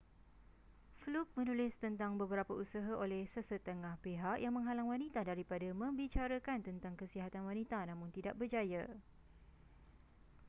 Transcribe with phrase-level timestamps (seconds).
[1.01, 7.43] fluke menulis tentang beberapa usaha oleh sesetengah pihak yang menghalang wanita daripada membicarakan tentang kesihatan
[7.49, 8.83] wanita namun tidak berjaya